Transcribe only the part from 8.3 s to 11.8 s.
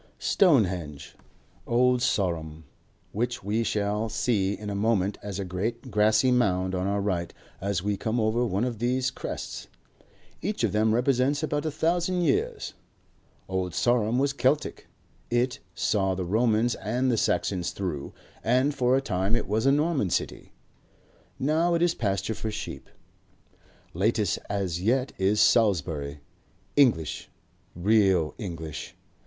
one of these crests. Each of them represents about a